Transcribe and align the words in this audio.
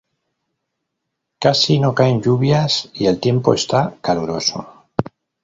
Casi 1.47 1.77
no 1.83 1.93
caen 1.97 2.21
lluvias 2.23 2.89
y 2.95 3.05
el 3.05 3.19
tiempo 3.19 3.53
está 3.53 3.95
caluroso. 4.01 4.67